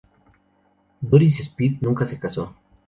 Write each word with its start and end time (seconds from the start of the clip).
Doris 1.03 1.41
Speed 1.43 1.77
nunca 1.81 2.07
se 2.07 2.17
casó. 2.19 2.55